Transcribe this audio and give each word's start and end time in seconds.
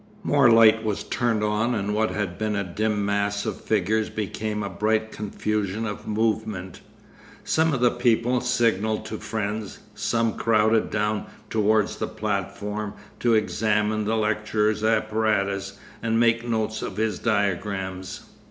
More 0.23 0.49
light 0.49 0.83
was 0.83 1.03
turned 1.03 1.43
on 1.43 1.75
and 1.75 1.93
what 1.93 2.09
had 2.09 2.39
been 2.39 2.55
a 2.55 2.63
dim 2.63 3.05
mass 3.05 3.45
of 3.45 3.61
figures 3.61 4.09
became 4.09 4.63
a 4.63 4.67
bright 4.71 5.11
confusion 5.11 5.85
of 5.85 6.07
movement. 6.07 6.81
Some 7.43 7.71
of 7.71 7.81
the 7.81 7.91
people 7.91 8.41
signalled 8.41 9.05
to 9.05 9.19
friends, 9.19 9.77
some 9.93 10.37
crowded 10.37 10.89
down 10.89 11.27
towards 11.51 11.97
the 11.97 12.07
platform 12.07 12.95
to 13.19 13.35
examine 13.35 14.05
the 14.05 14.17
lecturer's 14.17 14.83
apparatus 14.83 15.77
and 16.01 16.19
make 16.19 16.47
notes 16.49 16.81
of 16.81 16.97
his 16.97 17.19
diagrams. 17.19 18.21